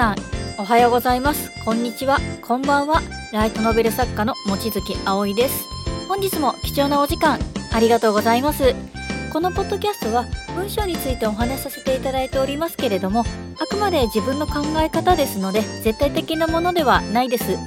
[0.00, 0.16] さん
[0.56, 1.50] おはようございます。
[1.62, 2.16] こんにちは。
[2.40, 3.02] こんばんは。
[3.34, 5.66] ライトノベル作家の望月葵です。
[6.08, 7.38] 本日も貴重なお時間
[7.70, 8.74] ありがとうございます。
[9.30, 10.24] このポッドキャストは
[10.56, 13.24] 文章についてお話しさせていただいておりますけれども
[13.60, 17.58] あくまで自分の考え方ですので絶対的なものではないです。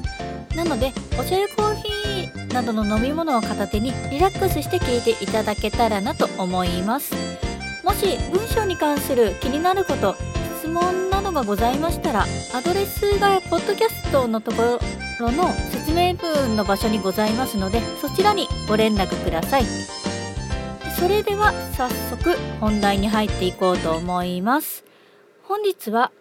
[0.56, 7.14] なのでお茶やコーヒーなどの飲み物を片手にリラックスして聞いていただけたらなと思います。
[7.84, 10.16] もし文章に関する気になること
[10.60, 14.80] 質問どがございましたらアドレスがポッドキャストのとこ
[15.20, 19.64] ろの説明文の場所にございますのでそちらにご連絡ください
[21.00, 24.84] それでは早速本題に入っていこうと思います
[25.44, 26.12] 本日は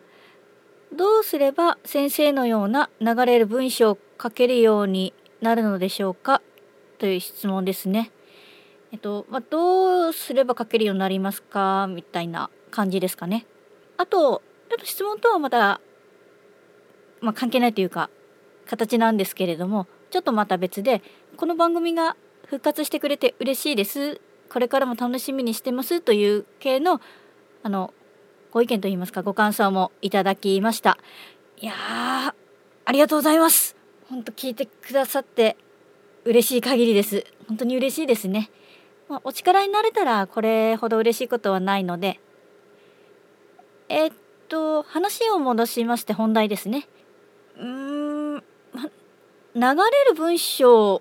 [0.96, 6.42] どうすれば先生のような流れる文章を書けるようになるのでしょうか
[6.98, 8.12] という質問ですね
[8.92, 13.46] えっと、まあ、どうすれば書けるようになりますかみたいな感じですかね。
[13.96, 14.42] あと、
[14.72, 15.82] ちょっと質問とはまた、
[17.20, 18.08] まあ、関係ないというか、
[18.64, 21.02] 形なんですけれども、ちょっとまた別で、
[21.36, 24.18] この番組が復活してくれて嬉しいです。
[24.48, 27.02] これからも楽しみにしてますという系の、
[27.62, 27.92] あの、
[28.50, 30.96] ご意見といいますか、ご感想もいただきました。
[31.60, 32.34] いやー、
[32.86, 33.76] ありがとうございます。
[34.08, 35.58] 本当聞いてくださって
[36.24, 37.26] 嬉しい限りです。
[37.46, 38.50] 本当に嬉しいですね。
[39.10, 42.18] まあ、お力になれたらこれほど嬉しいことはないので、
[43.90, 44.14] えー、っ
[44.52, 46.86] と、話を戻しまして本題ですね。
[47.56, 48.42] うーん、ま、
[49.54, 51.00] 流れる文章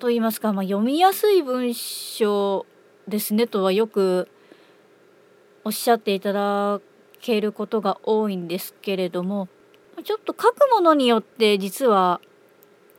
[0.00, 2.66] と言いますか、まあ、読みやすい文章
[3.06, 4.28] ですねとはよく
[5.62, 6.80] おっしゃっていただ
[7.20, 9.48] けることが多いんですけれども
[10.02, 12.20] ちょっと書くものによって実は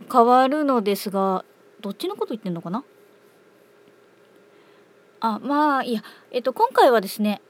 [0.09, 1.43] 変わるのですが
[1.81, 2.83] どっちのこと言ってんのかな？
[5.19, 7.41] あまあいやえっと今回はですね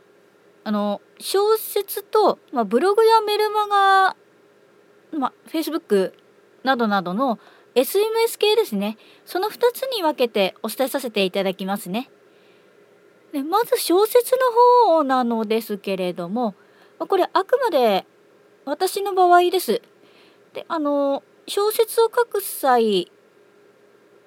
[0.63, 4.15] あの小説と、まあ、ブログやメルマガ、
[5.17, 6.13] まあ、Facebook
[6.63, 7.39] などなどの
[7.75, 12.09] SMS 系ですねその2つに分けてお伝えさせていただきますね。
[13.31, 14.35] でまず小説
[14.87, 16.55] の方なのですけれども
[16.97, 18.05] これあくまで
[18.65, 19.81] 私の場合です。
[20.53, 23.11] であの小説を書く際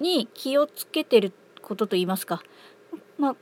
[0.00, 2.42] に気をつけてることといいますか、
[3.18, 3.36] まあ、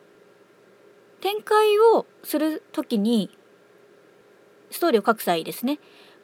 [1.20, 3.30] 展開をする時に
[4.70, 5.78] ストーリーを書く際ですね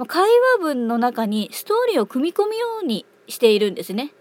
[0.04, 4.12] 会話文の中にストーリーを組み込むようにしているんですね。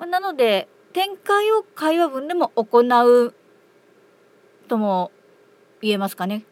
[0.00, 3.34] なので展開を会話文でも行う
[4.66, 5.12] とも
[5.80, 6.44] 言えますかね。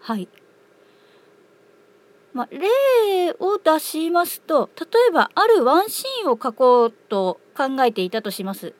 [0.00, 0.28] はい。
[2.32, 8.74] まあ、例を出しますと例えばあるワンシーンを書こうと考えていたとします。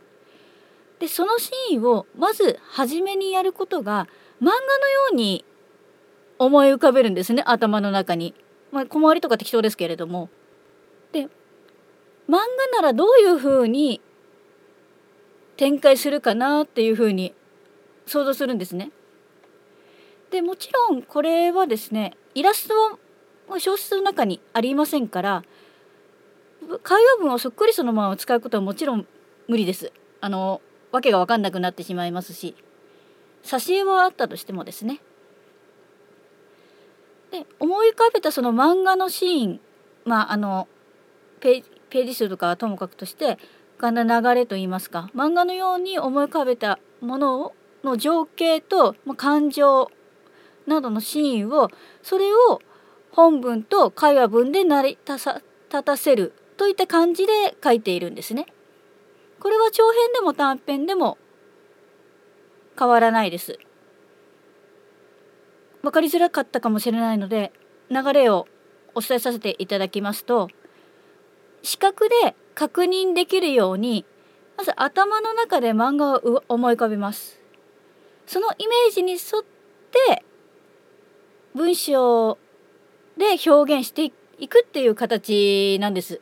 [0.98, 4.08] でそのシーンをまず初めにやることが
[4.40, 4.56] 漫画のよ
[5.12, 5.44] うに
[6.38, 8.34] 思い浮かべるんですね頭の中に。
[8.70, 10.28] まあ、小回りとか適当ですけれども。
[11.12, 11.28] で
[12.28, 12.38] 漫画
[12.80, 14.00] ならどういうふうに
[15.56, 17.34] 展開するかなっていうふうに
[18.06, 18.90] 想像するんですね。
[20.30, 22.74] でもちろんこれはですねイラスト
[23.48, 25.42] は小説の中にありませんから
[26.82, 29.06] 会話文をそっくりそのまま使うことはもちろん
[29.46, 29.90] 無理です。
[30.20, 30.60] あの
[30.98, 32.56] わけが分かんなくなってしまいますし
[33.44, 35.00] 挿絵はあったとしてもですね。
[37.30, 39.60] で思い浮かべたその漫画のシーン
[40.04, 40.66] まああの
[41.40, 43.38] ページ数とかはともかくとして
[43.78, 47.52] がんだ流れといいますか漫画のように思い浮かべたもの
[47.84, 49.90] の情景と感情
[50.66, 51.70] などのシーンを
[52.02, 52.60] それを
[53.12, 55.42] 本文と会話文で成り立
[55.84, 58.46] たせるといった感じで書いているんですね。
[59.40, 61.18] これは長編でも短編でも
[62.78, 63.58] 変わらないです。
[65.82, 67.52] 分かりづらかったかもしれないので
[67.90, 68.46] 流れを
[68.94, 70.48] お伝えさせていただきますと
[71.62, 74.04] 視覚で確認できるように
[74.56, 77.40] まず頭の中で漫画を思い浮かべます。
[78.26, 79.20] そのイメージに沿っ
[80.16, 80.24] て
[81.54, 82.38] 文章
[83.16, 86.20] で表現していくっていう形なんです。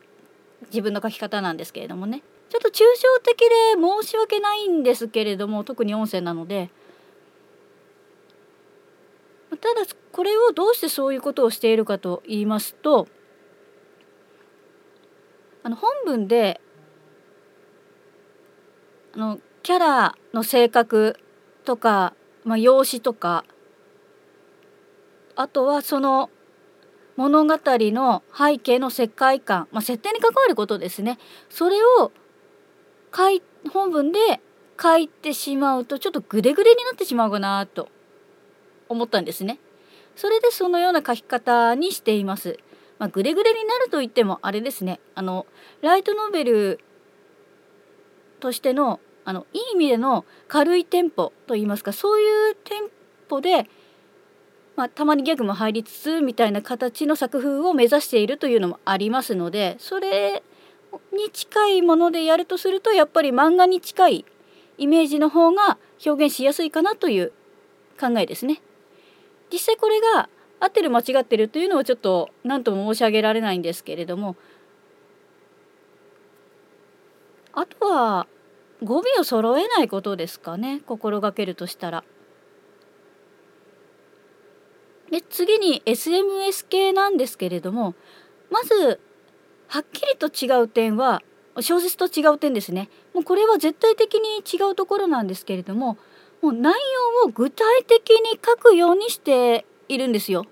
[0.67, 2.21] 自分の書き方なんですけれどもね。
[2.49, 3.45] ちょっと抽象的で
[3.75, 6.69] 申し訳ないんですけれども特に音声なので。
[9.49, 13.07] ただこれをどうしてそういうことをしているかと言いますと
[15.63, 16.61] あの本文で
[19.13, 21.17] あのキャラの性格
[21.65, 22.13] とか、
[22.45, 23.45] まあ、容姿とか
[25.35, 26.29] あとはその
[27.15, 31.17] 物語の背景の世界観、まあ、設定に関わることですね。
[31.49, 32.11] それを
[33.15, 34.19] 書い本文で
[34.81, 37.89] 書いてしまうとちょっとグレグレになってしまうかなと
[38.89, 39.59] 思ったんですね。
[40.15, 42.59] それでそのような書き方にしています。
[42.99, 45.45] まあ、グレグレになると言ってもあれですねあの
[45.81, 46.79] ライトノベル
[48.39, 52.89] としてのあのいい意味での軽いテンポといいますかそういうテン
[53.27, 53.69] ポで、
[54.77, 60.43] まあ、たまにギャグも入りつつみたいな形の作風を目指しているというのもありますのでそれ
[61.13, 64.25] に近いものでやるとするとやっぱり漫画に近い
[64.77, 67.33] イメージの方が表現しやすいかなという
[67.99, 68.61] 考えですね。
[69.51, 70.29] 実際これが
[70.59, 74.35] 合ってる間違ってるというのはちょっと何とも申し上げられないんですけれども
[77.53, 78.27] あとは
[78.83, 82.03] 語尾を揃えないことですかね心がけるとしたら。
[85.09, 87.95] で次に SMS 系なんですけれども
[88.51, 88.99] まず
[89.67, 91.21] はっきりと違う点は
[91.61, 95.97] 小説と違う点ですねもうこれは絶対的に違うところなんですけれども
[96.41, 96.73] もう内
[97.23, 100.45] 容を具体的に書くようにしているんですよ。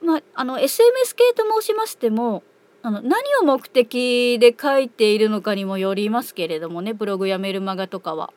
[0.00, 2.42] まあ、あの SMS 系と申しましても
[2.82, 8.32] あの何を目的で書いているのかにもよりますけれどもねブログやメルマガとかは。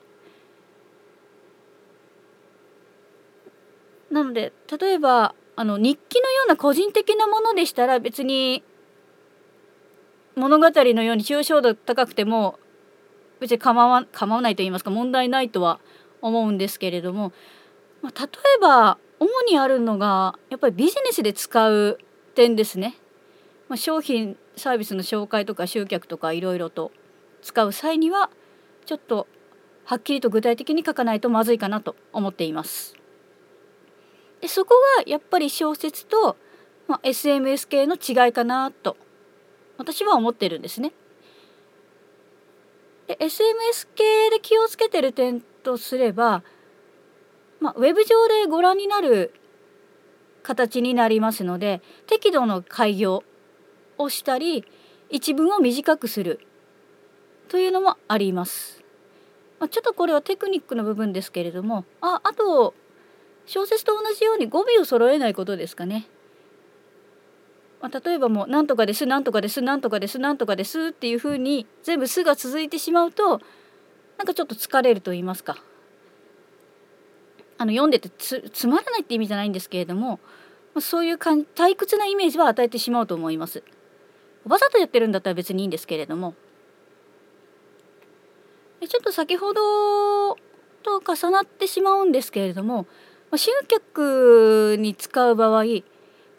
[4.09, 8.63] なので例えばあの日記のような個人的なものでしたら別に
[10.35, 12.57] 物語のように抽象度高くても
[13.39, 15.79] 別に構わ構わないと言いますか問題ないとは
[16.21, 17.33] 思うんですけれども、
[18.01, 21.97] まあ、例えば主にあるのがやっぱりビジネスで使う
[22.35, 22.95] 点ですね。
[23.67, 26.91] まあ、商品サービスの紹介とか集客とかいろいろと
[27.41, 28.29] 使う際には
[28.85, 29.27] ちょっと
[29.85, 33.00] はっきりと具体的に書かないとまずいかなと思っています。
[34.41, 36.35] でそこがやっぱり小説と、
[36.87, 38.97] まあ、SMS 系の違いかなと
[39.77, 40.93] 私は思ってるんですね。
[43.07, 46.43] で SMS 系で気をつけてる点とすれば、
[47.59, 49.33] まあ、ウェブ上でご覧になる
[50.43, 53.23] 形になりますので適度の開業
[53.97, 54.65] をしたり
[55.09, 56.39] 一文を短くする
[57.47, 58.81] というのもあります。
[59.59, 62.73] まあ、ちょっとこれはテクニックの部分ですけれどもああと
[63.51, 66.07] 小説と同じように語尾を揃えないことですかね。
[67.81, 73.41] まあ、例えばもう「なんとかですなんとかですなんとかですなんとかです」っていうふうに全部「す」が続いてしまうと
[74.17, 75.57] なんかちょっと疲れると言いますか
[77.57, 80.21] あの読んでてつつまらないって意味じゃないんですけれども、
[80.73, 83.63] まあ、そういうかん退屈なイメージは与えてしまうと思います。
[84.47, 86.35] わざとやってるんだったら別にいいんですけれども
[88.79, 90.35] ちょっと先ほど
[90.83, 92.87] と重なってしまうんですけれども
[93.31, 95.63] まあ集客に使う場合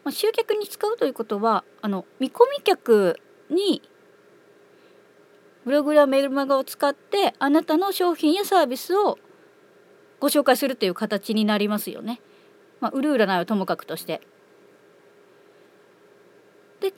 [0.03, 3.19] まあ集客に使うということはあの見込み客
[3.49, 3.81] に
[5.65, 9.17] ブログやメルマガを使ってあなたの商品やサービスを
[10.19, 12.21] ご紹介するという形になりますよね。
[12.79, 14.21] まあ、売る売らないはともかくとして。
[16.81, 16.93] で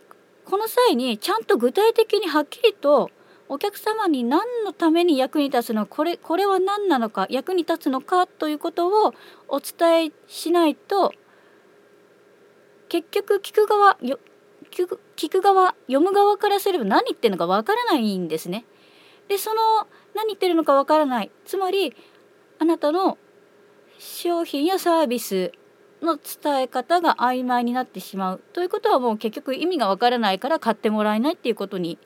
[0.45, 3.11] この際にちゃんと具体的にはっきりと
[3.47, 5.85] お客様に何のために役に立つの？
[5.85, 7.27] これこれは何なのか？
[7.29, 8.25] 役に立つのか？
[8.25, 9.13] ということを
[9.47, 11.13] お伝えしないと
[12.89, 14.19] 結局聞く側よ
[14.71, 18.65] 聞く聞く側読む側からすれば何言ってるのかわからないんですね。
[19.27, 19.61] でその
[20.15, 21.31] 何言ってるのかわからない。
[21.45, 21.95] つまり
[22.59, 23.17] あなたの
[23.99, 25.51] 商品やサービス
[26.01, 28.41] の伝え方が曖昧になってしまう。
[28.53, 31.97] ということはもう結局意味がわからないから買ってもらえないっていうことに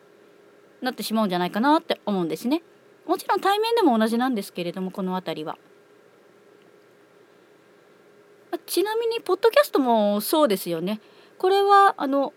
[0.82, 2.64] なってしまうんじゃないかなって思うんですね。
[3.06, 5.58] もちろん対面でも同じなんですけれどもこの辺りは。
[8.66, 11.02] ちなみにポッドキャストもそうですよね。
[11.38, 12.34] これはあの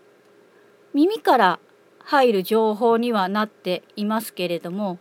[0.93, 1.59] 耳から
[1.99, 4.99] 入る情報にはなっていますけれども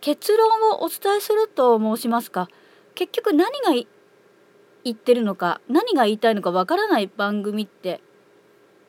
[0.00, 2.48] 結論をお伝えすると申しますか
[2.94, 3.72] 結局何が
[4.84, 8.00] 言ってるのか何が言いたいのかわからない番組って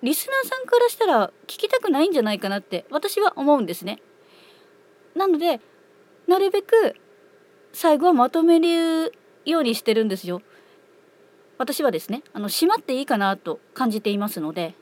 [0.01, 3.99] リスナーさんからしたら聞きたくないんじゃないかなって私は思うんですね。
[5.15, 5.59] なので
[6.27, 6.95] なるべく
[7.73, 9.13] 最後はまとめる
[9.45, 10.41] ようにしてるんですよ。
[11.57, 14.75] 私はですねあの閉まっていいかなと感じていますので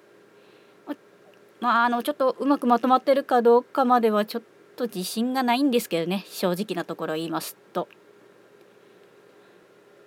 [1.59, 4.43] まああのちょっとうまくまとまってるかどうかまではちょっ
[4.75, 7.87] と自信がないんですけどね正直なところ言いますと。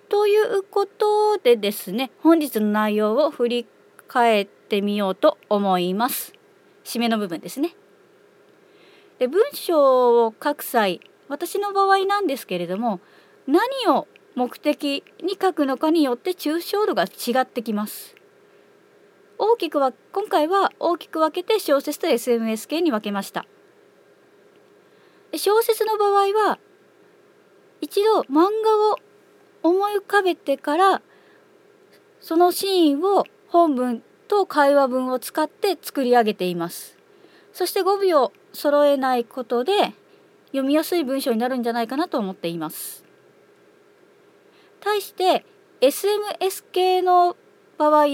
[0.07, 3.67] ということでですね本日の内容を振り
[4.11, 6.33] 返ってみようと思います。
[6.83, 7.73] 締めの部分ですね。
[9.19, 10.99] で文章を書く際
[11.29, 12.99] 私の場合なんですけれども
[13.47, 18.17] 何を目的に書くのかによって抽象度が違ってきます。
[19.37, 23.45] 大きくは今回は大きく分けて小説と SMS 系に分けました。
[25.37, 26.59] 小説の場合は
[27.79, 28.97] 一度漫画を
[29.63, 31.01] 思い浮かべてから
[32.19, 36.97] そのシーンを本文と会話文を使って作り上げています。
[37.51, 39.73] そして語尾を揃えないことで
[40.47, 43.03] 読みやすい文章になるんじゃないかなと思っています。
[44.79, 45.45] 対して
[45.81, 47.35] SMS 系の
[47.77, 48.07] 場合、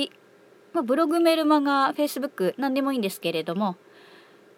[0.73, 3.75] まあ、ブログメルマガ Facebook 何でもいいんですけれども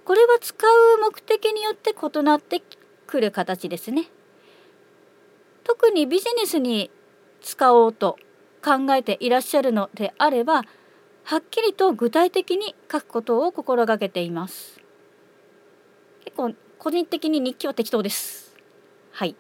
[0.06, 2.62] これは使う目的によって異なって
[3.06, 4.06] くる形ですね。
[5.66, 6.90] 特にビジネスに
[7.42, 8.18] 使おうと
[8.64, 10.64] 考えていらっしゃるのであれば
[11.24, 14.82] はっきりと具体的に書くことを心がけています。
[16.26, 18.56] 結構個人的に日記は適当です。
[19.12, 19.36] はい。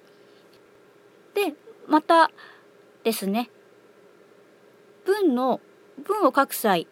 [1.33, 1.53] で
[1.88, 2.31] また
[3.03, 3.49] ですね。
[5.05, 5.61] 文の
[6.03, 6.88] 文を書く際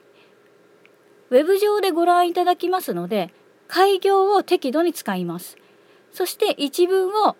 [1.29, 3.33] ウェブ上でご覧いただきますので
[3.67, 5.57] 開業を適度に使います。
[6.11, 7.35] そして一文を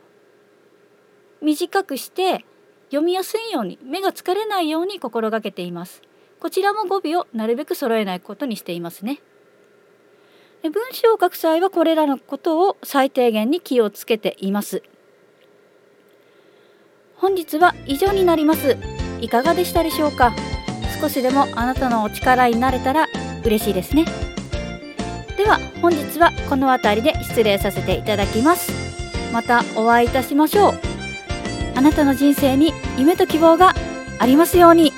[1.42, 2.46] 短くして
[2.88, 6.02] 読みやすいように目が疲れないように心がけています。
[6.40, 9.20] こちらも語尾をなるべく揃えないことにしていますね。
[10.64, 14.84] 文章を書く際はこれらのことを最低限に気をつけています。
[17.16, 18.78] 本日は以上になります。
[19.22, 20.34] いかがでしたでしょうか？
[21.02, 23.08] 少しでもあなたのお力になれたら
[23.44, 24.06] 嬉しいですね。
[25.38, 28.72] では本日はこの辺りで失礼させていただきます。
[29.32, 30.87] またお会いいたしましょう。
[31.78, 33.76] あなたの人生に夢と希望が
[34.18, 34.94] ありますように。